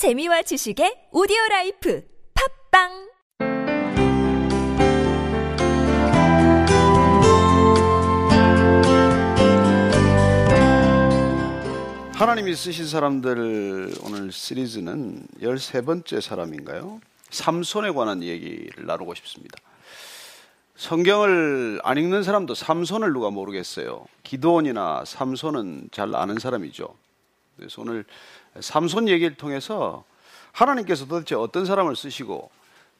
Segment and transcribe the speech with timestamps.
[0.00, 3.10] 재미와 지식의 오디오 라이프 팟빵
[12.14, 17.02] 하나님이 쓰신 사람들 오늘 시리즈는 13번째 사람인가요?
[17.28, 19.58] 삼손에 관한 얘기를 나누고 싶습니다.
[20.76, 24.06] 성경을 안 읽는 사람도 삼손을 누가 모르겠어요.
[24.22, 26.88] 기드온이나 삼손은 잘 아는 사람이죠.
[27.58, 28.06] 그래서 오늘
[28.58, 30.04] 삼손 얘기를 통해서
[30.52, 32.50] 하나님께서 도대체 어떤 사람을 쓰시고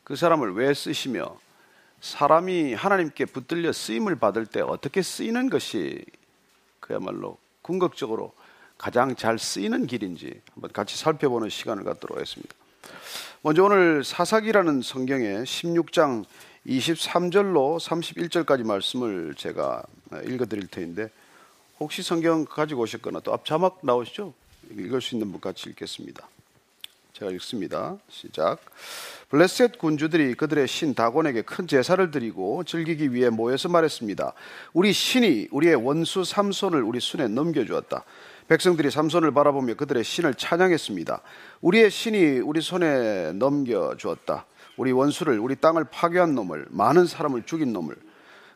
[0.05, 1.37] 그 사람을 왜 쓰시며
[2.01, 6.05] 사람이 하나님께 붙들려 쓰임을 받을 때 어떻게 쓰이는 것이
[6.79, 8.33] 그야말로 궁극적으로
[8.79, 12.55] 가장 잘 쓰이는 길인지 한번 같이 살펴보는 시간을 갖도록 하겠습니다.
[13.43, 16.25] 먼저 오늘 사사기라는 성경의 16장
[16.67, 19.83] 23절로 31절까지 말씀을 제가
[20.27, 21.11] 읽어 드릴 터인데
[21.79, 24.33] 혹시 성경 가지고 오셨거나 또 앞 자막 나오시죠?
[24.79, 26.29] 읽을 수 있는 분 같이 읽겠습니다.
[27.13, 27.97] 제가 읽습니다.
[28.09, 28.59] 시작.
[29.29, 34.33] 블레셋 군주들이 그들의 신 다곤에게 큰 제사를 드리고 즐기기 위해 모여서 말했습니다.
[34.73, 38.05] 우리 신이 우리의 원수 삼손을 우리 손에 넘겨주었다.
[38.49, 41.21] 백성들이 삼손을 바라보며 그들의 신을 찬양했습니다.
[41.61, 44.47] 우리의 신이 우리 손에 넘겨주었다.
[44.77, 47.95] 우리 원수를 우리 땅을 파괴한 놈을 많은 사람을 죽인 놈을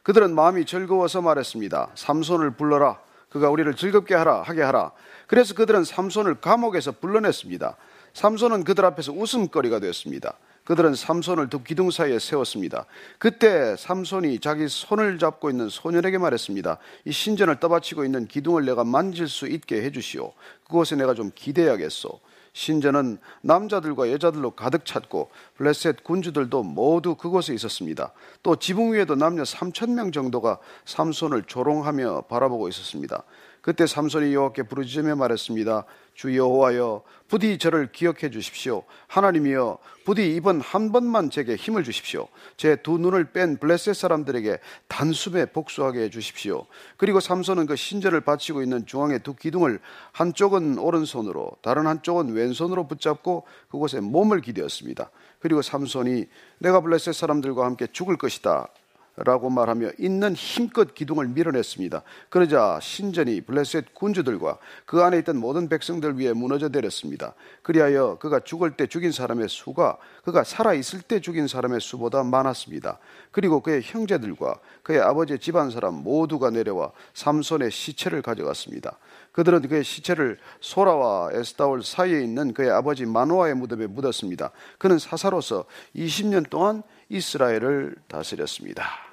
[0.02, 1.90] 그들은 마음이 즐거워서 말했습니다.
[1.94, 2.98] 삼손을 불러라.
[3.28, 4.92] 그가 우리를 즐겁게 하라 하게 하라.
[5.26, 7.76] 그래서 그들은 삼손을 감옥에서 불러냈습니다.
[8.12, 10.36] 삼손은 그들 앞에서 웃음거리가 되었습니다.
[10.64, 12.86] 그들은 삼손을 두 기둥 사이에 세웠습니다.
[13.18, 16.78] 그때 삼손이 자기 손을 잡고 있는 소년에게 말했습니다.
[17.04, 20.32] 이 신전을 떠받치고 있는 기둥을 내가 만질 수 있게 해주시오.
[20.64, 22.20] 그곳에 내가 좀 기대야겠소.
[22.54, 28.12] 신전은 남자들과 여자들로 가득 찼고 블레셋 군주들도 모두 그곳에 있었습니다.
[28.42, 33.24] 또 지붕 위에도 남녀 3천 명 정도가 삼손을 조롱하며 바라보고 있었습니다.
[33.64, 35.86] 그때 삼손이 여호와께 부르짖으며 말했습니다.
[36.12, 38.82] 주 여호와여 부디 저를 기억해 주십시오.
[39.06, 42.28] 하나님이여 부디 이번 한 번만 제게 힘을 주십시오.
[42.58, 46.66] 제 두 눈을 뺀 블레셋 사람들에게 단숨에 복수하게 해 주십시오.
[46.98, 49.80] 그리고 삼손은 그 신전을 바치고 있는 중앙의 두 기둥을
[50.12, 55.10] 한쪽은 오른손으로 다른 한쪽은 왼손으로 붙잡고 그곳에 몸을 기대었습니다.
[55.40, 56.26] 그리고 삼손이
[56.58, 58.68] 내가 블레셋 사람들과 함께 죽을 것이다.
[59.16, 62.02] 라고 말하며 있는 힘껏 기둥을 밀어냈습니다.
[62.30, 67.34] 그러자 신전이 블레셋 군주들과 그 안에 있던 모든 백성들 위에 무너져 내렸습니다.
[67.62, 72.98] 그리하여 그가 죽을 때 죽인 사람의 수가 그가 살아 있을 때 죽인 사람의 수보다 많았습니다.
[73.30, 78.98] 그리고 그의 형제들과 그의 아버지 집안 사람 모두가 내려와 삼손의 시체를 가져갔습니다.
[79.30, 84.50] 그들은 그의 시체를 소라와 에스타올 사이에 있는 그의 아버지 마노아의 무덤에 묻었습니다.
[84.78, 89.03] 그는 사사로서 20년 동안 이스라엘을 다스렸습니다.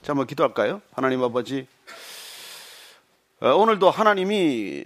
[0.00, 0.80] 자, 한번 기도할까요?
[0.92, 1.66] 하나님 아버지,
[3.40, 4.84] 어, 오늘도 하나님이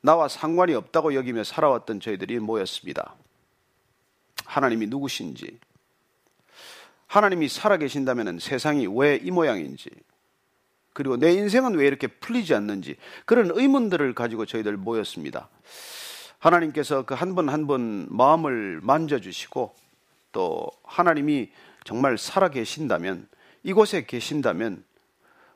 [0.00, 3.14] 나와 상관이 없다고 여기며 살아왔던 저희들이 모였습니다.
[4.46, 5.58] 하나님이 누구신지,
[7.06, 9.90] 하나님이 살아계신다면 세상이 왜 이 모양인지,
[10.92, 12.96] 그리고 내 인생은 왜 이렇게 풀리지 않는지,
[13.26, 15.48] 그런 의문들을 가지고 저희들 모였습니다.
[16.38, 19.74] 하나님께서 그 한 번 한 번 마음을 만져주시고,
[20.32, 21.50] 또 하나님이
[21.84, 23.28] 정말 살아계신다면,
[23.62, 24.84] 이곳에 계신다면,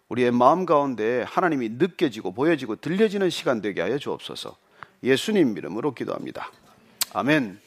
[0.08, 4.56] 우리의 마음 가운데 하나님이 느껴지고 보여지고 들려지는 시간 되게 하여 주옵소서.
[5.02, 6.50] 예수님 이름으로 기도합니다.
[7.12, 7.58] 아멘.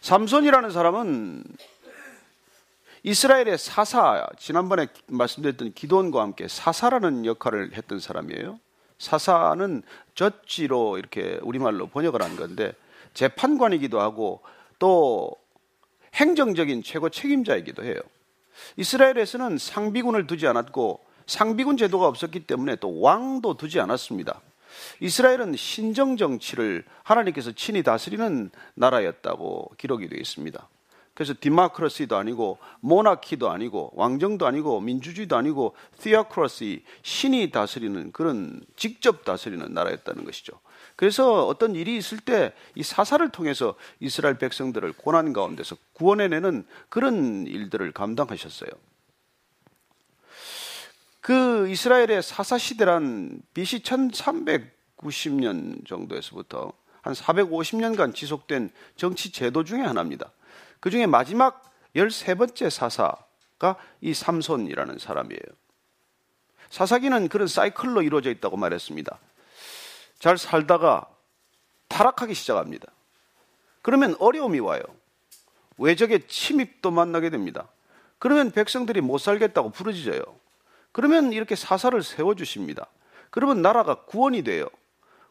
[0.00, 1.44] 삼손이라는 사람은
[3.02, 8.58] 이스라엘의 사사, 지난번에 말씀드렸던 기도원과 함께 사사라는 역할을 했던 사람이에요.
[8.98, 9.82] 사사는
[10.14, 12.72] 젖지로 이렇게 우리말로 번역을 한 건데
[13.12, 14.42] 재판관이기도 하고
[14.78, 15.36] 또
[16.14, 17.96] 행정적인 최고 책임자이기도 해요.
[18.76, 24.40] 이스라엘에서는 상비군을 두지 않았고 상비군 제도가 없었기 때문에 또 왕도 두지 않았습니다.
[25.00, 30.68] 이스라엘은 신정 정치를 하나님께서 친히 다스리는 나라였다고 기록이 되어 있습니다.
[31.14, 39.72] 그래서 디마크러시도 아니고 모나키도 아니고 왕정도 아니고 민주주의도 아니고 티아크러시 신이 다스리는 그런 직접 다스리는
[39.72, 40.58] 나라였다는 것이죠.
[40.96, 47.92] 그래서 어떤 일이 있을 때 이 사사를 통해서 이스라엘 백성들을 고난 가운데서 구원해내는 그런 일들을
[47.92, 48.70] 감당하셨어요.
[51.20, 60.30] 그 이스라엘의 사사 시대란 BC 1390년 정도에서부터 한 450년간 지속된 정치 제도 중의 하나입니다.
[60.84, 61.62] 그 중에 마지막
[61.96, 65.40] 13번째 사사가 이 삼손이라는 사람이에요.
[66.68, 69.18] 사사기는 그런 사이클로 이루어져 있다고 말했습니다.
[70.18, 71.08] 잘 살다가
[71.88, 72.88] 타락하기 시작합니다.
[73.80, 74.82] 그러면 어려움이 와요.
[75.78, 77.66] 외적의 침입도 만나게 됩니다.
[78.18, 80.22] 그러면 백성들이 못 살겠다고 부르짖어요.
[80.92, 82.88] 그러면 이렇게 사사를 세워주십니다.
[83.30, 84.68] 그러면 나라가 구원이 돼요.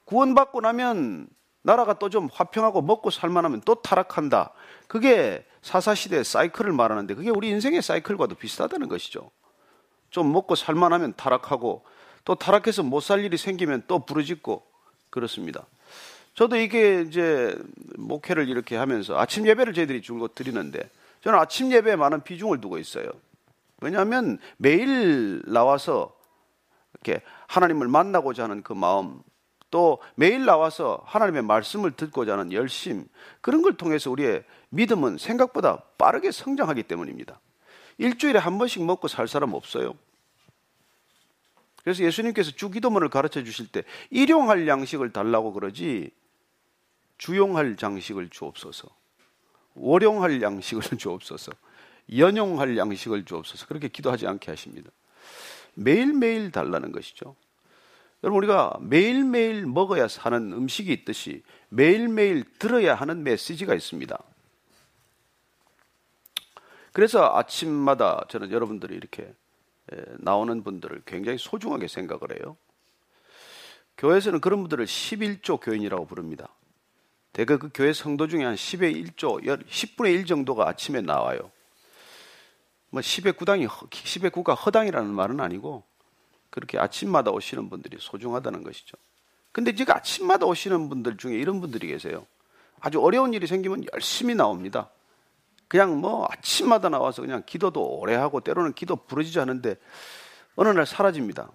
[0.05, 1.27] 구원받고 나면
[1.63, 4.51] 나라가 또 좀 화평하고 먹고 살만하면 또 타락한다.
[4.87, 9.31] 그게 사사시대의 사이클을 말하는데 그게 우리 인생의 사이클과도 비슷하다는 것이죠.
[10.09, 11.83] 좀 먹고 살만하면 타락하고
[12.25, 14.63] 또 타락해서 못 살 일이 생기면 또 부르짖고
[15.09, 15.65] 그렇습니다.
[16.35, 17.57] 저도 이게 이제
[17.97, 20.89] 목회를 이렇게 하면서 아침 예배를 저희들이 줄곧 드리는데
[21.21, 23.05] 저는 아침 예배에 많은 비중을 두고 있어요.
[23.81, 26.15] 왜냐하면 매일 나와서
[26.93, 29.21] 이렇게 하나님을 만나고자 하는 그 마음
[29.73, 33.07] 또 매일 나와서 하나님의 말씀을 듣고자 하는 열심
[33.41, 37.39] 그런 걸 통해서 우리의 믿음은 생각보다 빠르게 성장하기 때문입니다.
[37.97, 39.95] 일주일에 한 번씩 먹고 살 사람 없어요.
[41.83, 46.11] 그래서 예수님께서 주기도문을 가르쳐 주실 때 일용할 양식을 달라고 그러지
[47.17, 48.87] 주용할 장식을 주옵소서.
[49.73, 51.51] 월용할 양식을 주옵소서.
[52.15, 53.65] 연용할 양식을 주옵소서.
[53.65, 54.91] 그렇게 기도하지 않게 하십니다.
[55.73, 57.35] 매일매일 달라는 것이죠.
[58.23, 64.17] 여러분 우리가 매일매일 먹어야 사는 음식이 있듯이 매일매일 들어야 하는 메시지가 있습니다.
[66.93, 69.33] 그래서 아침마다 저는 여러분들이 이렇게
[70.19, 72.55] 나오는 분들을 굉장히 소중하게 생각을 해요.
[73.97, 76.47] 교회에서는 그런 분들을 11조 교인이라고 부릅니다.
[77.33, 81.51] 대개 그 교회 성도 중에 한 10의 1조, 10분의 1 정도가 아침에 나와요.
[82.89, 85.83] 뭐 10의 9당이, 10의 9가 허당이라는 말은 아니고
[86.53, 88.95] 그렇게 아침마다 오시는 분들이 소중하다는 것이죠.
[89.51, 92.27] 근데 지금 아침마다 오시는 분들 중에 이런 분들이 계세요.
[92.79, 94.91] 아주 어려운 일이 생기면 열심히 나옵니다.
[95.67, 99.77] 그냥 뭐 아침마다 나와서 그냥 기도도 오래 하고 때로는 기도 부르지지 않은데
[100.55, 101.49] 어느 날 사라집니다.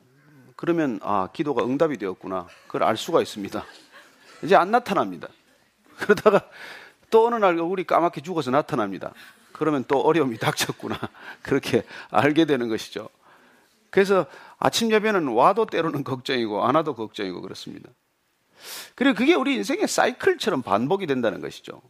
[0.56, 2.48] 그러면 아, 기도가 응답이 되었구나.
[2.66, 3.64] 그걸 알 수가 있습니다.
[4.42, 5.28] 이제 안 나타납니다.
[5.96, 6.50] 그러다가
[7.08, 9.12] 또 어느 날 얼굴이 까맣게 죽어서 나타납니다.
[9.52, 10.98] 그러면 또 어려움이 닥쳤구나.
[11.42, 13.08] 그렇게 알게 되는 것이죠.
[13.90, 14.26] 그래서
[14.58, 17.90] 아침 예배는 와도 때로는 걱정이고 안 와도 걱정이고 그렇습니다.
[18.94, 21.80] 그리고 그게 우리 인생의 사이클처럼 반복이 된다는 것이죠.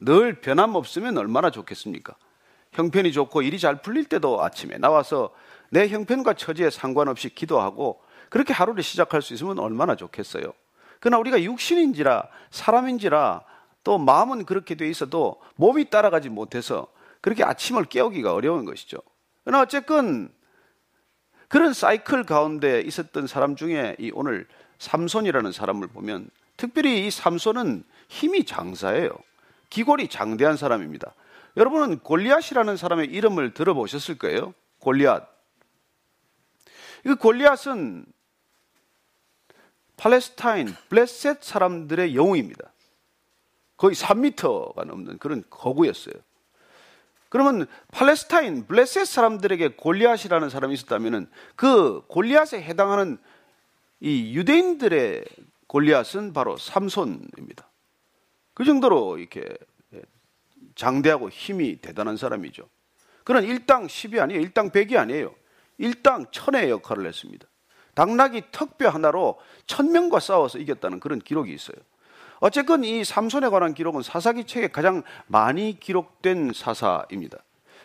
[0.00, 2.14] 늘 변함없으면 얼마나 좋겠습니까?
[2.72, 5.30] 형편이 좋고 일이 잘 풀릴 때도 아침에 나와서
[5.70, 10.52] 내 형편과 처지에 상관없이 기도하고 그렇게 하루를 시작할 수 있으면 얼마나 좋겠어요.
[11.00, 13.42] 그러나 우리가 육신인지라 사람인지라
[13.84, 16.88] 또 마음은 그렇게 돼 있어도 몸이 따라가지 못해서
[17.20, 18.98] 그렇게 아침을 깨우기가 어려운 것이죠.
[19.44, 20.30] 그러나 어쨌건
[21.48, 24.46] 그런 사이클 가운데 있었던 사람 중에 이 오늘
[24.78, 29.10] 삼손이라는 사람을 보면 특별히 이 삼손은 힘이 장사예요.
[29.70, 31.14] 기골이 장대한 사람입니다.
[31.56, 34.54] 여러분은 골리앗이라는 사람의 이름을 들어보셨을 거예요.
[34.80, 35.28] 골리앗.
[37.06, 38.06] 이 골리앗은
[39.96, 42.72] 팔레스타인, 블레셋 사람들의 영웅입니다.
[43.76, 46.14] 거의 3미터가 넘는 그런 거구였어요.
[47.28, 53.18] 그러면 팔레스타인, 블레셋 사람들에게 골리앗이라는 사람이 있었다면 그 골리앗에 해당하는
[54.00, 55.24] 이 유대인들의
[55.66, 57.68] 골리앗은 바로 삼손입니다.
[58.54, 59.44] 그 정도로 이렇게
[60.74, 62.68] 장대하고 힘이 대단한 사람이죠.
[63.24, 64.40] 그는 일당 10이 아니에요.
[64.40, 65.34] 일당 100이 아니에요.
[65.76, 67.46] 일당 천의 역할을 했습니다.
[67.94, 71.76] 당나귀 턱뼈 하나로 천명과 싸워서 이겼다는 그런 기록이 있어요.
[72.40, 77.38] 어쨌건 이 삼손에 관한 기록은 사사기 책에 가장 많이 기록된 사사입니다.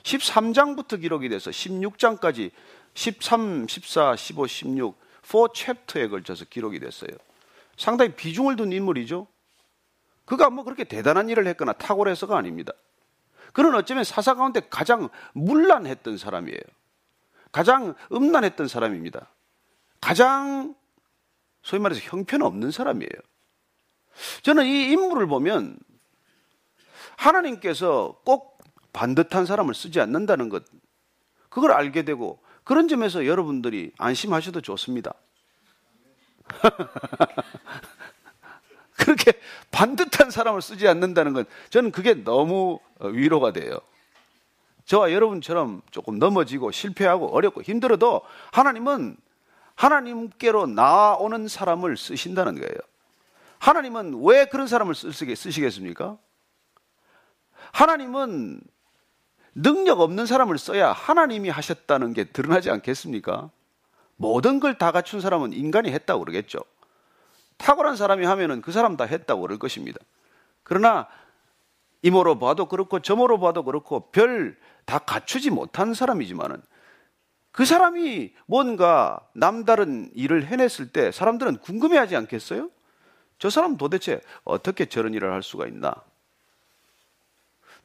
[0.03, 2.51] 13장부터 기록이 돼서 16장까지
[2.93, 7.11] 13, 14, 15, 16, 4 챕터에 걸쳐서 기록이 됐어요.
[7.77, 9.27] 상당히 비중을 둔 인물이죠.
[10.25, 12.73] 그가 뭐 그렇게 대단한 일을 했거나 탁월해서가 아닙니다.
[13.51, 16.59] 그는 어쩌면 사사 가운데 가장 문란했던 사람이에요.
[17.51, 19.27] 가장 음란했던 사람입니다.
[20.01, 20.75] 가장
[21.61, 23.32] 소위 말해서 형편없는 사람이에요.
[24.41, 25.77] 저는 이 인물을 보면
[27.17, 28.59] 하나님께서 꼭
[28.91, 30.63] 반듯한 사람을 쓰지 않는다는 것,
[31.49, 35.13] 그걸 알게 되고 그런 점에서 여러분들이 안심하셔도 좋습니다.
[38.95, 39.33] 그렇게
[39.71, 43.79] 반듯한 사람을 쓰지 않는다는 건 저는 그게 너무 위로가 돼요.
[44.85, 49.17] 저와 여러분처럼 조금 넘어지고 실패하고 어렵고 힘들어도 하나님은
[49.75, 52.77] 하나님께로 나아오는 사람을 쓰신다는 거예요.
[53.63, 56.17] 하나님은 왜 그런 사람을 쓰시겠습니까?
[57.71, 58.59] 하나님은
[59.55, 63.51] 능력 없는 사람을 써야 하나님이 하셨다는 게 드러나지 않겠습니까?
[64.17, 66.59] 모든 걸 다 갖춘 사람은 인간이 했다고 그러겠죠.
[67.57, 69.97] 탁월한 사람이 하면은 그 사람 다 했다고 그럴 것입니다.
[70.63, 71.07] 그러나
[72.01, 76.61] 이모로 봐도 그렇고 저모로 봐도 그렇고 별 다 갖추지 못한 사람이지만은
[77.53, 82.69] 그 사람이 뭔가 남다른 일을 해냈을 때 사람들은 궁금해하지 않겠어요?
[83.43, 85.93] 저 사람 도대체 어떻게 저런 일을 할 수가 있나?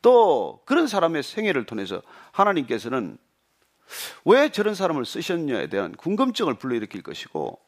[0.03, 2.01] 또 그런 사람의 생애를 통해서
[2.31, 3.19] 하나님께서는
[4.25, 7.59] 왜 저런 사람을 쓰셨냐에 대한 궁금증을 불러일으킬 것이고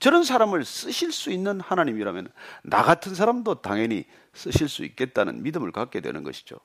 [0.00, 2.32] 저런 사람을 쓰실 수 있는 하나님이라면
[2.62, 6.56] 나 같은 사람도 당연히 쓰실 수 있겠다는 믿음을 갖게 되는 것이죠.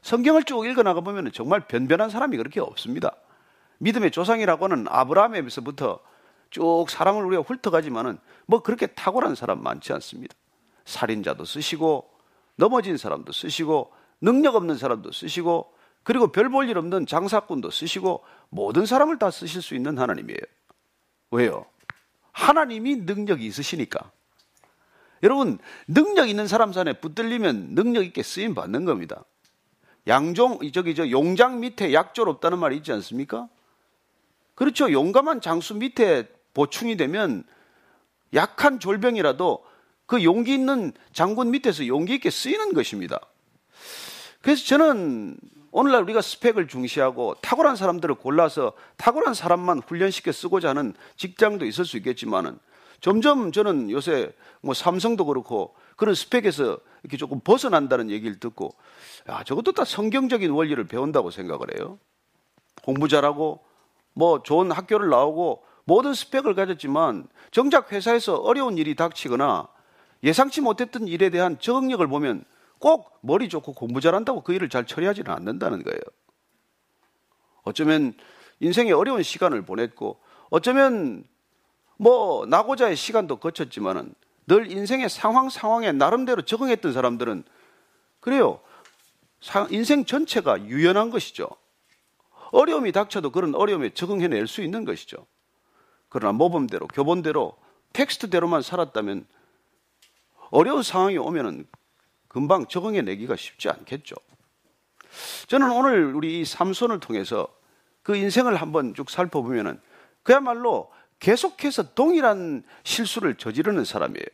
[0.00, 3.14] 성경을 쭉 읽어나가 보면 정말 변변한 사람이 그렇게 없습니다.
[3.76, 6.00] 믿음의 조상이라고 하는 아브라함에서부터
[6.50, 10.34] 쭉 사람을 우리가 훑어가지만은 뭐 그렇게 탁월한 사람 많지 않습니다.
[10.84, 12.10] 살인자도 쓰시고
[12.56, 18.86] 넘어진 사람도 쓰시고 능력 없는 사람도 쓰시고 그리고 별 볼 일 없는 장사꾼도 쓰시고 모든
[18.86, 20.40] 사람을 다 쓰실 수 있는 하나님이에요.
[21.30, 21.66] 왜요?
[22.32, 24.10] 하나님이 능력이 있으시니까.
[25.22, 29.24] 여러분, 능력 있는 사람 산에 붙들리면 능력 있게 쓰임 받는 겁니다.
[30.06, 33.48] 양종, 저기 저 용장 밑에 약졸 없다는 말이 있지 않습니까?
[34.54, 34.90] 그렇죠.
[34.90, 37.44] 용감한 장수 밑에 보충이 되면
[38.34, 39.64] 약한 졸병이라도
[40.06, 43.20] 그 용기 있는 장군 밑에서 용기 있게 쓰이는 것입니다.
[44.42, 45.36] 그래서 저는
[45.72, 51.96] 오늘날 우리가 스펙을 중시하고 탁월한 사람들을 골라서 탁월한 사람만 훈련시켜 쓰고자 하는 직장도 있을 수
[51.98, 52.58] 있겠지만은
[53.00, 58.74] 점점 저는 요새 뭐 삼성도 그렇고 그런 스펙에서 이렇게 조금 벗어난다는 얘기를 듣고
[59.28, 61.98] 야, 저것도 다 성경적인 원리를 배운다고 생각을 해요.
[62.82, 63.60] 공부 잘하고
[64.12, 69.66] 뭐 좋은 학교를 나오고 모든 스펙을 가졌지만 정작 회사에서 어려운 일이 닥치거나
[70.22, 72.44] 예상치 못했던 일에 대한 적응력을 보면
[72.78, 76.00] 꼭 머리 좋고 공부 잘한다고 그 일을 잘 처리하지는 않는다는 거예요.
[77.62, 78.14] 어쩌면
[78.60, 80.20] 인생의 어려운 시간을 보냈고
[80.50, 81.24] 어쩌면
[81.96, 84.14] 뭐 나고자의 시간도 거쳤지만은
[84.46, 87.42] 늘 인생의 상황 상황에 나름대로 적응했던 사람들은
[88.20, 88.60] 그래요.
[89.70, 91.48] 인생 전체가 유연한 것이죠.
[92.52, 95.26] 어려움이 닥쳐도 그런 어려움에 적응해낼 수 있는 것이죠.
[96.10, 97.56] 그러나 모범대로, 교본대로,
[97.94, 99.26] 텍스트대로만 살았다면
[100.50, 101.66] 어려운 상황이 오면은
[102.28, 104.16] 금방 적응해 내기가 쉽지 않겠죠.
[105.46, 107.48] 저는 오늘 우리 이 삼손을 통해서
[108.02, 109.80] 그 인생을 한번 쭉 살펴보면은
[110.22, 114.26] 그야말로 계속해서 동일한 실수를 저지르는 사람이에요.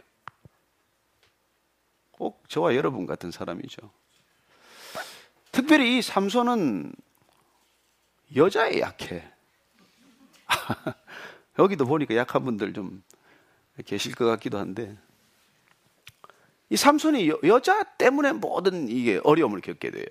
[2.13, 3.91] 꼭 저와 여러분 같은 사람이죠.
[5.53, 6.93] 특별히 이 삼손은
[8.35, 9.31] 여자에 약해.
[11.59, 13.03] 여기도 보니까 약한 분들 좀
[13.85, 14.97] 계실 것 같기도 한데
[16.69, 20.07] 이 삼손이 여, 자 때문에 모든 이게 어려움을 겪게 돼요.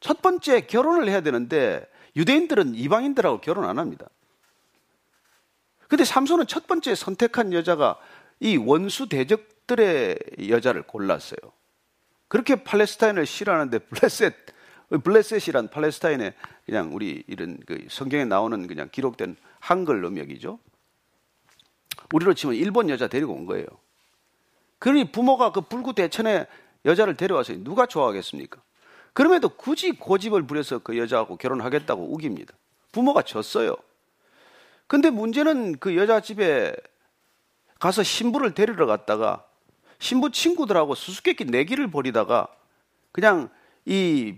[0.00, 4.08] 첫 번째 결혼을 해야 되는데 유대인들은 이방인들하고 결혼 안 합니다.
[5.88, 7.98] 근데 삼손은 첫 번째 선택한 여자가
[8.40, 11.38] 이 원수 대적들의 여자를 골랐어요.
[12.28, 14.34] 그렇게 팔레스타인을 싫어하는데 블레셋
[14.98, 16.34] 블레셋이란 팔레스타인의
[16.66, 20.58] 그냥 우리 이런 그 성경에 나오는 그냥 기록된 한글 음역이죠.
[22.12, 23.66] 우리로 치면 일본 여자 데리고 온 거예요.
[24.78, 26.46] 그러니 부모가 그 불구 대천에
[26.84, 28.60] 여자를 데려와서 누가 좋아하겠습니까?
[29.12, 32.54] 그럼에도 굳이 고집을 부려서 그 여자하고 결혼하겠다고 우깁니다.
[32.92, 33.76] 부모가 졌어요.
[34.86, 36.74] 근데 문제는 그 여자 집에
[37.78, 39.46] 가서 신부를 데리러 갔다가
[39.98, 42.48] 신부 친구들하고 수수께끼 내기를 벌이다가
[43.12, 43.48] 그냥
[43.84, 44.36] 이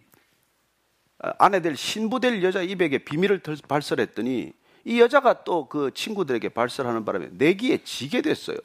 [1.38, 4.52] 아내 될 신부 될 여자 입에게 비밀을 발설했더니
[4.86, 8.58] 이 여자가 또 그 친구들에게 발설하는 바람에 내기에 지게 됐어요.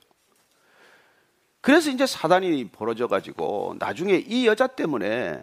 [1.61, 5.41] 그래서 이제 사단이 벌어져 가지고 나중에 이 여자 때문에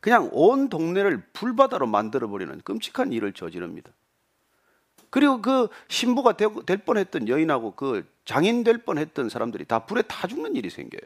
[0.00, 3.90] 그냥 온 동네를 불바다로 만들어 버리는 끔찍한 일을 저지릅니다.
[5.10, 10.56] 그리고 그 신부가 될 뻔했던 여인하고 그 장인 될 뻔했던 사람들이 다 불에 타 죽는
[10.56, 11.02] 일이 생겨요.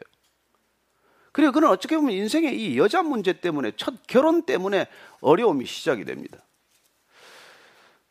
[1.37, 4.87] 그리고 그는 어떻게 보면 인생의 이 여자 문제 때문에 첫 결혼 때문에
[5.21, 6.39] 어려움이 시작이 됩니다.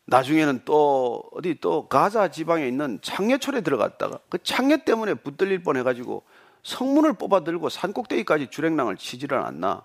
[0.05, 6.23] 나중에는 또 어디 또 가자 지방에 있는 창녀촌에 들어갔다가 그 창녀 때문에 붙들릴 뻔 해가지고
[6.63, 9.83] 성문을 뽑아들고 산꼭대기까지 주랭랑을 치지를 않나.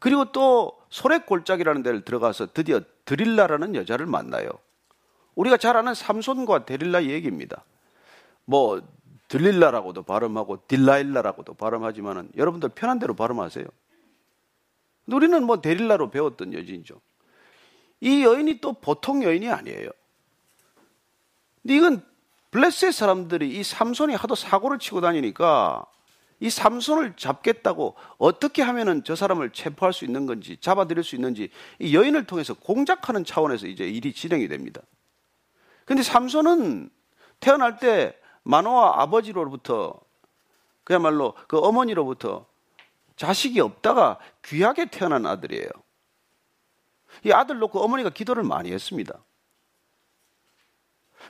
[0.00, 4.48] 그리고 또 소래골짜기라는 데를 들어가서 드디어 드릴라라는 여자를 만나요.
[5.36, 7.64] 우리가 잘 아는 삼손과 데릴라 얘기입니다.
[8.44, 8.82] 뭐
[9.28, 13.66] 들릴라라고도 발음하고 딜라일라라고도 발음하지만은 여러분들 편한 대로 발음하세요.
[15.06, 17.00] 우리는 뭐 데릴라로 배웠던 여진이죠.
[18.00, 19.90] 이 여인이 또 보통 여인이 아니에요.
[21.62, 22.02] 근데 이건
[22.50, 25.84] 블레셋 사람들이 이 삼손이 하도 사고를 치고 다니니까
[26.40, 31.96] 이 삼손을 잡겠다고 어떻게 하면은 저 사람을 체포할 수 있는 건지 잡아들일 수 있는지 이
[31.96, 34.82] 여인을 통해서 공작하는 차원에서 이제 일이 진행이 됩니다.
[35.84, 36.90] 근데 삼손은
[37.40, 40.00] 태어날 때 마노아 아버지로부터
[40.84, 42.46] 그야말로 그 어머니로부터
[43.16, 45.68] 자식이 없다가 귀하게 태어난 아들이에요.
[47.24, 49.18] 이 아들 놓고 어머니가 기도를 많이 했습니다.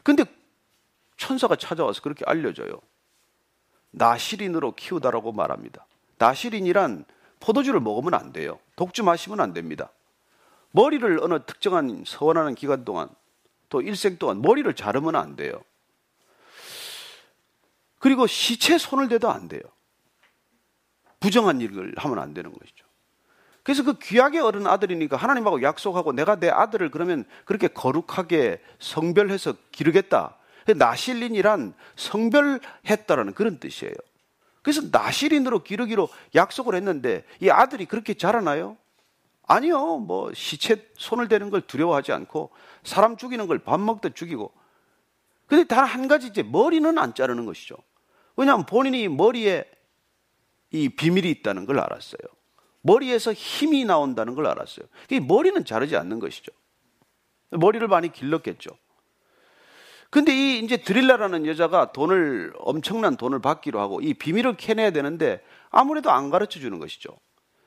[0.02, 0.24] 근데
[1.16, 2.80] 천사가 찾아와서 그렇게 알려줘요.
[3.92, 5.86] 나시린으로 키우다라고 말합니다.
[6.18, 7.04] 나시린이란
[7.38, 8.58] 포도주를 먹으면 안 돼요.
[8.76, 9.90] 독주 마시면 안 됩니다.
[10.72, 13.08] 머리를 어느 특정한 서원하는 기간 동안
[13.68, 15.62] 또 일생 동안 머리를 자르면 안 돼요.
[18.04, 19.62] 그리고 시체 손을 대도 안 돼요.
[21.20, 22.84] 부정한 일을 하면 안 되는 것이죠.
[23.62, 30.36] 그래서 그 귀하게 어른 아들이니까 하나님하고 약속하고 내가 내 아들을 그러면 그렇게 거룩하게 성별해서 기르겠다.
[30.76, 33.94] 나실린이란 성별했다라는 그런 뜻이에요.
[34.60, 38.76] 그래서 나실인으로 기르기로 약속을 했는데 이 아들이 그렇게 자라나요?
[39.46, 39.96] 아니요.
[39.96, 42.50] 뭐 시체 손을 대는 걸 두려워하지 않고
[42.82, 44.52] 사람 죽이는 걸 밥 먹듯 죽이고.
[45.46, 47.76] 근데 단 한 가지 이제 머리는 안 자르는 것이죠.
[48.36, 49.64] 왜냐하면 본인이 머리에
[50.70, 52.18] 이 비밀이 있다는 걸 알았어요.
[52.82, 54.86] 머리에서 힘이 나온다는 걸 알았어요.
[55.26, 56.52] 머리는 자르지 않는 것이죠.
[57.50, 58.70] 머리를 많이 길렀겠죠.
[60.10, 66.10] 근데 이 이제 드릴라라는 여자가 돈을 엄청난 돈을 받기로 하고 이 비밀을 캐내야 되는데 아무래도
[66.10, 67.18] 안 가르쳐 주는 것이죠.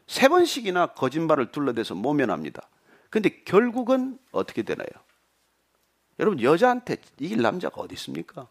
[0.05, 2.69] 세 번씩이나 거짓말을 둘러대서 모면합니다.
[3.09, 4.87] 근데 결국은 어떻게 되나요?
[6.19, 8.47] 여러분 여자한테 이길 남자가 어디 있습니까?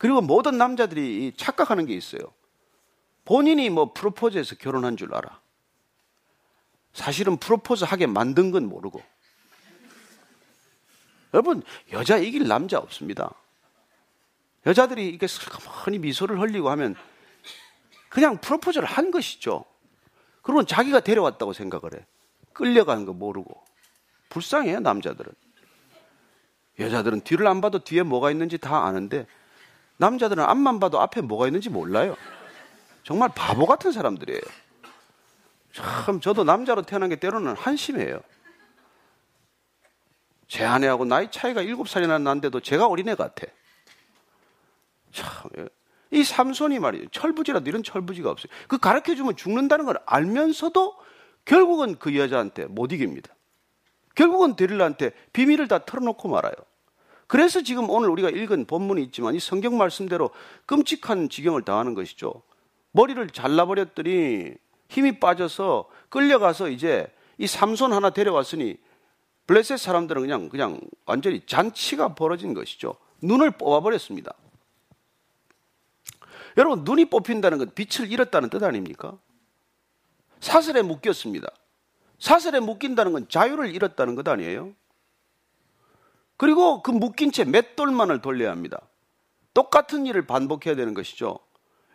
[0.00, 2.22] 그리고 모든 남자들이 착각하는 게 있어요.
[3.26, 5.38] 본인이 뭐 프로포즈해서 결혼한 줄 알아.
[6.94, 9.02] 사실은 프로포즈 하게 만든 건 모르고.
[11.34, 13.34] 여러분, 여자 이길 남자 없습니다.
[14.64, 16.96] 여자들이 이렇게 슬그머니 미소를 흘리고 하면
[18.08, 19.66] 그냥 프로포즈를 한 것이죠.
[20.40, 22.06] 그러면 자기가 데려왔다고 생각을 해.
[22.54, 23.62] 끌려가는 거 모르고.
[24.30, 25.30] 불쌍해요, 남자들은.
[26.78, 29.26] 여자들은 뒤를 안 봐도 뒤에 뭐가 있는지 다 아는데
[30.00, 32.16] 남자들은 앞만 봐도 앞에 뭐가 있는지 몰라요.
[33.02, 34.40] 정말 바보 같은 사람들이에요.
[35.72, 38.20] 참, 저도 남자로 태어난 게 때로는 한심해요.
[40.48, 43.46] 제 아내하고 나이 차이가 7살이나 난데도 제가 어린애 같아.
[45.12, 45.68] 참, 예.
[46.12, 47.08] 이 삼손이 말이에요.
[47.10, 48.50] 철부지라도 이런 철부지가 없어요.
[48.68, 50.96] 그 가르쳐 주면 죽는다는 걸 알면서도
[51.44, 53.34] 결국은 그 여자한테 못 이깁니다.
[54.14, 56.54] 결국은 데릴라한테 비밀을 다 털어놓고 말아요.
[57.30, 60.30] 그래서 지금 오늘 우리가 읽은 본문이 있지만 이 성경 말씀대로
[60.66, 62.42] 끔찍한 지경을 당하는 것이죠.
[62.90, 64.50] 머리를 잘라버렸더니
[64.88, 67.06] 힘이 빠져서 끌려가서 이제
[67.38, 68.78] 이 삼손 하나 데려왔으니
[69.46, 72.96] 블레셋 사람들은 그냥 그냥 완전히 잔치가 벌어진 것이죠.
[73.22, 74.34] 눈을 뽑아버렸습니다.
[76.56, 79.16] 여러분 눈이 뽑힌다는 건 빛을 잃었다는 뜻 아닙니까?
[80.40, 81.48] 사슬에 묶였습니다.
[82.18, 84.74] 사슬에 묶인다는 건 자유를 잃었다는 것 아니에요?
[86.40, 88.80] 그리고 그 묶인 채 맷돌만을 돌려야 합니다.
[89.52, 91.38] 똑같은 일을 반복해야 되는 것이죠.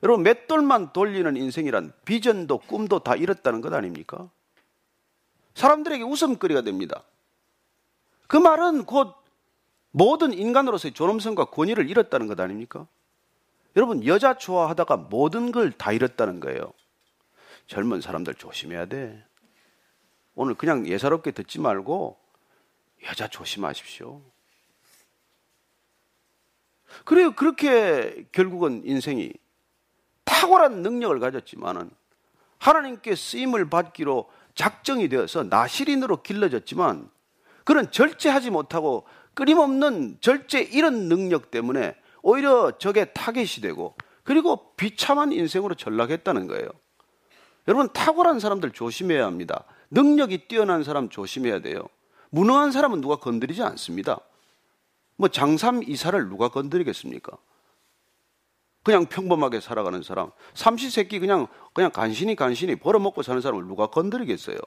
[0.03, 4.29] 여러분, 맷돌만 돌리는 인생이란 비전도 꿈도 다 잃었다는 것 아닙니까?
[5.55, 7.01] 사람들에게 웃음거리가 됩니다.
[8.27, 9.15] 그 말은 곧
[9.89, 12.85] 모든 인간으로서의 존엄성과 권위를 잃었다는 것 아닙니까?
[13.75, 16.71] 여러분, 여자 좋아하다가 모든 걸 다 잃었다는 거예요.
[17.65, 19.25] 젊은 사람들 조심해야 돼.
[20.35, 22.19] 오늘 그냥 예사롭게 듣지 말고
[23.07, 24.34] 여자 조심하십시오.
[27.03, 27.33] 그래요.
[27.33, 29.31] 그렇게 결국은 인생이
[30.23, 31.89] 탁월한 능력을 가졌지만은
[32.57, 37.09] 하나님께 쓰임을 받기로 작정이 되어서 나시린으로 길러졌지만
[37.63, 45.75] 그런 절제하지 못하고 끊임없는 절제 이런 능력 때문에 오히려 적의 타겟이 되고 그리고 비참한 인생으로
[45.75, 46.69] 전락했다는 거예요.
[47.67, 49.65] 여러분 탁월한 사람들 조심해야 합니다.
[49.91, 51.87] 능력이 뛰어난 사람 조심해야 돼요.
[52.29, 54.19] 무능한 사람은 누가 건드리지 않습니다.
[55.17, 57.37] 뭐 장삼 이사를 누가 건드리겠습니까?
[58.83, 64.57] 그냥 평범하게 살아가는 사람, 삼시세끼 그냥 그냥 간신히 간신히 벌어먹고 사는 사람을 누가 건드리겠어요?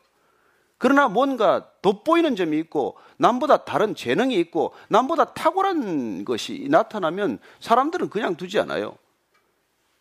[0.79, 8.37] 그러나 뭔가 돋보이는 점이 있고 남보다 다른 재능이 있고 남보다 탁월한 것이 나타나면 사람들은 그냥
[8.37, 8.97] 두지 않아요.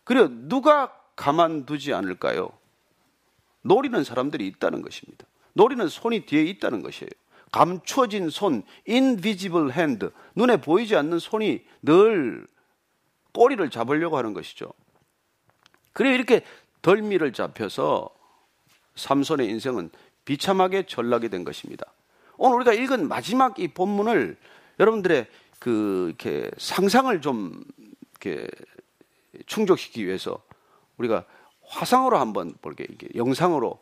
[0.04, 2.50] 그리고 누가 가만두지 않을까요?
[3.62, 5.26] 노리는 사람들이 있다는 것입니다.
[5.54, 7.10] 노리는 손이 뒤에 있다는 것이에요.
[7.52, 12.46] 감춰진 손, invisible hand, 눈에 보이지 않는 손이 늘
[13.34, 14.72] 꼬리를 잡으려고 하는 것이죠.
[15.94, 16.42] 그래 이렇게
[16.82, 18.10] 덜미를 잡혀서
[18.96, 19.90] 삼손의 인생은
[20.26, 21.86] 비참하게 전락이 된 것입니다.
[22.38, 24.38] 오늘 우리가 읽은 마지막 이 본문을
[24.80, 25.28] 여러분들의
[25.60, 27.64] 그 이렇게 상상을 좀
[28.12, 28.48] 이렇게
[29.46, 30.42] 충족시키기 위해서
[30.98, 31.26] 우리가
[31.64, 33.80] 화상으로 한번 볼게 이게 영상으로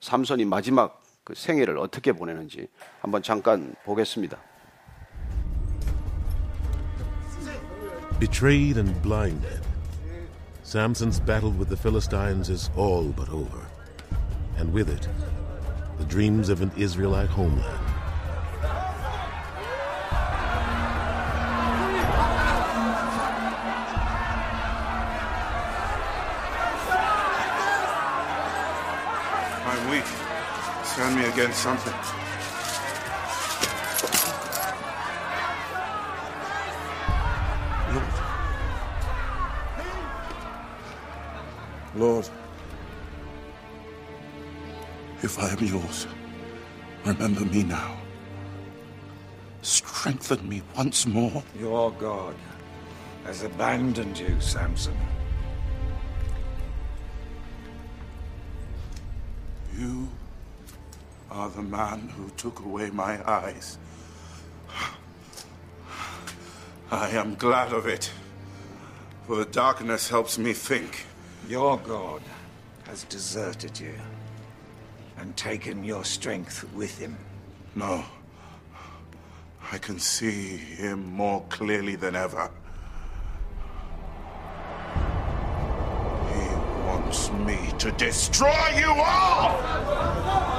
[0.00, 2.67] 삼손이 마지막 그 생애를 어떻게 보내는지
[3.01, 4.37] 한번 잠깐 보겠습니다.
[8.19, 9.61] Betrayed and blinded,
[10.63, 13.65] Samson's battle with the Philistines is all but over.
[14.57, 15.07] And with it,
[15.97, 17.92] the dreams of an Israelite homeland.
[31.34, 31.92] against something.
[41.96, 42.28] Lord,
[45.22, 46.06] if I am yours,
[47.04, 47.96] remember me now.
[49.62, 51.42] Strengthen me once more.
[51.58, 52.36] Your God
[53.24, 54.96] has abandoned you, Samson.
[61.34, 63.76] Are the man who took away my eyes.
[66.92, 68.12] I am glad of it,
[69.26, 71.06] for the darkness helps me think.
[71.48, 72.22] Your God
[72.86, 73.94] has deserted you
[75.16, 77.16] and taken your strength with him.
[77.74, 78.04] No.
[79.72, 82.48] I can see him more clearly than ever.
[86.32, 86.46] He
[86.86, 90.53] wants me to destroy you all!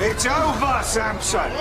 [0.00, 1.52] It's over, Samson!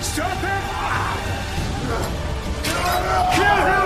[0.00, 0.62] Stop him!
[3.34, 3.83] Kill him!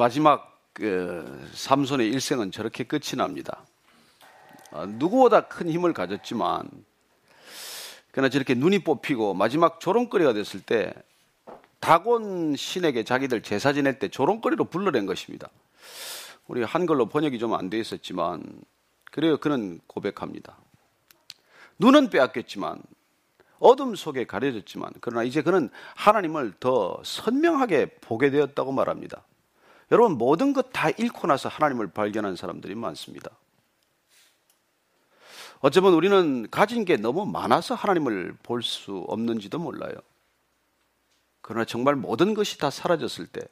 [0.00, 3.66] 마지막 그 삼손의 일생은 저렇게 끝이 납니다.
[4.70, 6.70] 아, 누구보다 큰 힘을 가졌지만
[8.10, 10.94] 그러나 저렇게 눈이 뽑히고 마지막 조롱거리가 됐을 때
[11.80, 15.50] 다곤 신에게 자기들 제사 지낼 때 조롱거리로 불러낸 것입니다.
[16.48, 18.42] 우리 한글로 번역이 좀 안 돼 있었지만
[19.10, 20.56] 그래요 그는 고백합니다.
[21.78, 22.80] 눈은 빼앗겼지만
[23.58, 29.24] 어둠 속에 가려졌지만 그러나 이제 그는 하나님을 더 선명하게 보게 되었다고 말합니다.
[29.90, 33.30] 여러분 모든 것 다 잃고 나서 하나님을 발견한 사람들이 많습니다.
[35.60, 39.92] 어쩌면 우리는 가진 게 너무 많아서 하나님을 볼 수 없는지도 몰라요.
[41.42, 43.42] 그러나 정말 모든 것이 다 사라졌을 때,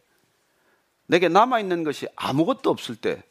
[1.06, 3.22] 내게 남아있는 것이 아무것도 없을 때,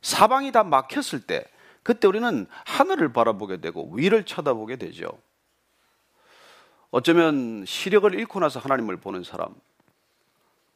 [0.00, 1.44] 사방이 다 막혔을 때,
[1.82, 5.08] 그때 우리는 하늘을 바라보게 되고 위를 쳐다보게 되죠.
[6.90, 9.54] 어쩌면 시력을 잃고 나서 하나님을 보는 사람,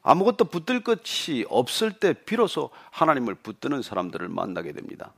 [0.03, 5.13] 아무것도 붙들 것이 없을 때 비로소 하나님을 붙드는 사람들을 만나게 됩니다.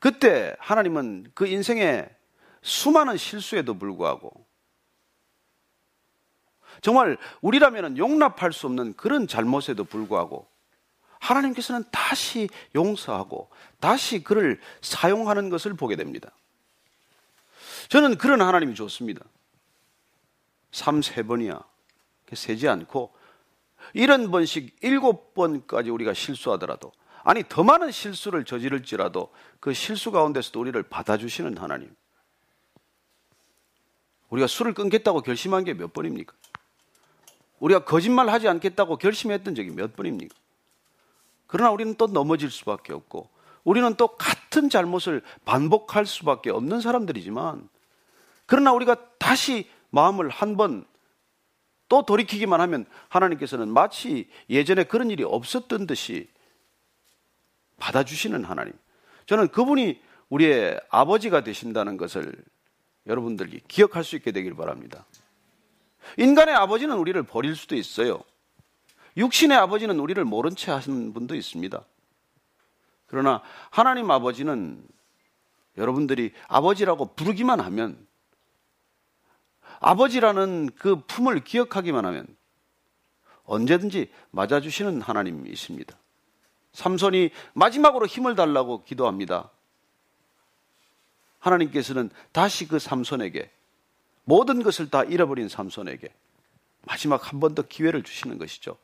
[0.00, 2.08] 그때 하나님은 그 인생의
[2.62, 4.46] 수많은 실수에도 불구하고
[6.82, 10.46] 정말 우리라면 용납할 수 없는 그런 잘못에도 불구하고
[11.18, 16.30] 하나님께서는 다시 용서하고 다시 그를 사용하는 것을 보게 됩니다.
[17.88, 19.24] 저는 그런 하나님이 좋습니다.
[20.72, 21.60] 3, 세 번이야.
[22.32, 23.14] 세지 않고
[23.94, 26.92] 이런 번씩 일곱 번까지 우리가 실수하더라도
[27.24, 31.94] 아니 더 많은 실수를 저지를지라도 그 실수 가운데서도 우리를 받아주시는 하나님.
[34.30, 36.34] 우리가 술을 끊겠다고 결심한 게 몇 번입니까?
[37.58, 40.34] 우리가 거짓말 하지 않겠다고 결심했던 적이 몇 번입니까?
[41.46, 43.28] 그러나 우리는 또 넘어질 수밖에 없고
[43.64, 47.68] 우리는 또 같은 잘못을 반복할 수밖에 없는 사람들이지만
[48.46, 50.84] 그러나 우리가 다시 마음을 한 번
[51.88, 56.28] 또 돌이키기만 하면 하나님께서는 마치 예전에 그런 일이 없었던 듯이
[57.78, 58.72] 받아주시는 하나님.
[59.26, 62.32] 저는 그분이 우리의 아버지가 되신다는 것을
[63.06, 65.06] 여러분들이 기억할 수 있게 되길 바랍니다.
[66.16, 68.20] 인간의 아버지는 우리를 버릴 수도 있어요.
[69.16, 71.84] 육신의 아버지는 우리를 모른 채 하시는 분도 있습니다.
[73.06, 74.84] 그러나 하나님 아버지는
[75.78, 78.05] 여러분들이 아버지라고 부르기만 하면
[79.86, 82.26] 아버지라는 그 품을 기억하기만 하면
[83.44, 85.96] 언제든지 맞아주시는 하나님이 있습니다.
[86.72, 89.48] 삼손이 마지막으로 힘을 달라고 기도합니다.
[91.38, 93.48] 하나님께서는 다시 그 삼손에게
[94.24, 96.12] 모든 것을 다 잃어버린 삼손에게
[96.84, 98.76] 마지막 한 번 더 기회를 주시는 것이죠.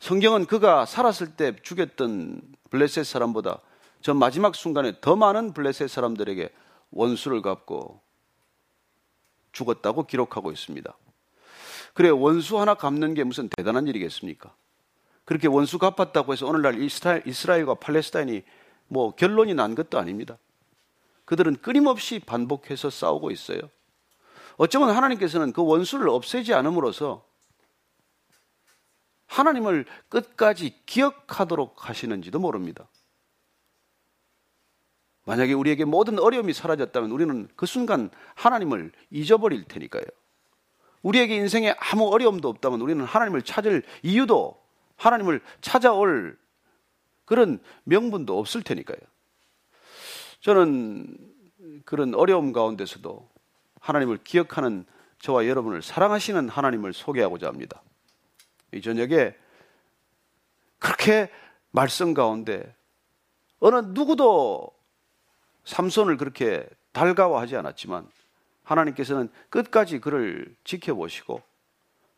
[0.00, 3.60] 성경은 그가 살았을 때 죽였던 블레셋 사람보다
[4.00, 6.50] 저 마지막 순간에 더 많은 블레셋 사람들에게
[6.90, 8.00] 원수를 갚고
[9.52, 10.96] 죽었다고 기록하고 있습니다.
[11.94, 14.54] 그래 원수 하나 갚는 게 무슨 대단한 일이겠습니까?
[15.24, 18.42] 그렇게 원수 갚았다고 해서 오늘날 이스라엘, 이스라엘과 팔레스타인이
[18.88, 20.38] 뭐 결론이 난 것도 아닙니다.
[21.24, 23.60] 그들은 끊임없이 반복해서 싸우고 있어요.
[24.56, 27.24] 어쩌면 하나님께서는 그 원수를 없애지 않음으로써
[29.26, 32.86] 하나님을 끝까지 기억하도록 하시는지도 모릅니다.
[35.32, 40.04] 만약에 우리에게 모든 어려움이 사라졌다면 우리는 그 순간 하나님을 잊어버릴 테니까요.
[41.00, 44.62] 우리에게 인생에 아무 어려움도 없다면 우리는 하나님을 찾을 이유도
[44.96, 46.38] 하나님을 찾아올
[47.24, 48.98] 그런 명분도 없을 테니까요.
[50.40, 51.16] 저는
[51.86, 53.26] 그런 어려움 가운데서도
[53.80, 54.84] 하나님을 기억하는
[55.18, 57.80] 저와 여러분을 사랑하시는 하나님을 소개하고자 합니다.
[58.74, 59.34] 이 저녁에
[60.78, 61.30] 그렇게
[61.70, 62.76] 말씀 가운데
[63.60, 64.81] 어느 누구도
[65.64, 68.08] 삼손을 그렇게 달가워하지 않았지만
[68.64, 71.42] 하나님께서는 끝까지 그를 지켜보시고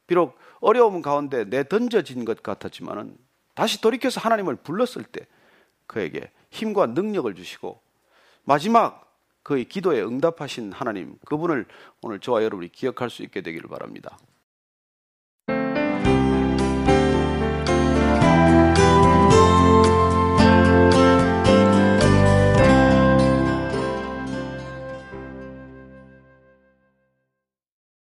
[0.06, 3.16] 비록 어려움 가운데 내던져진 것 같았지만은
[3.54, 5.26] 다시 돌이켜서 하나님을 불렀을 때
[5.86, 7.80] 그에게 힘과 능력을 주시고
[8.44, 9.04] 마지막
[9.42, 11.66] 그의 기도에 응답하신 하나님 그분을
[12.00, 14.18] 오늘 저와 여러분이 기억할 수 있게 되기를 바랍니다.